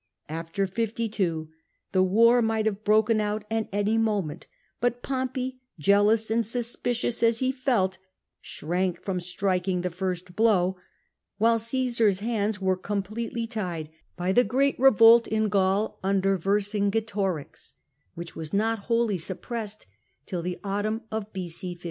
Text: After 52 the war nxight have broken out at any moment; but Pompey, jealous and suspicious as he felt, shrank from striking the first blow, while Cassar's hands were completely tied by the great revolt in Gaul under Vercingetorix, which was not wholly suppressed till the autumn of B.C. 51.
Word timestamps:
After 0.29 0.65
52 0.65 1.47
the 1.91 2.01
war 2.01 2.41
nxight 2.41 2.65
have 2.65 2.83
broken 2.83 3.21
out 3.21 3.43
at 3.51 3.69
any 3.71 3.99
moment; 3.99 4.47
but 4.79 5.03
Pompey, 5.03 5.61
jealous 5.77 6.31
and 6.31 6.43
suspicious 6.43 7.21
as 7.21 7.37
he 7.37 7.51
felt, 7.51 7.99
shrank 8.41 8.99
from 9.03 9.19
striking 9.19 9.81
the 9.81 9.91
first 9.91 10.35
blow, 10.35 10.75
while 11.37 11.59
Cassar's 11.59 12.17
hands 12.17 12.59
were 12.59 12.75
completely 12.77 13.45
tied 13.45 13.91
by 14.17 14.31
the 14.31 14.43
great 14.43 14.79
revolt 14.79 15.27
in 15.27 15.49
Gaul 15.49 15.99
under 16.01 16.35
Vercingetorix, 16.35 17.73
which 18.15 18.35
was 18.35 18.53
not 18.53 18.79
wholly 18.89 19.19
suppressed 19.19 19.85
till 20.25 20.41
the 20.41 20.59
autumn 20.63 21.01
of 21.11 21.31
B.C. 21.31 21.75
51. 21.75 21.79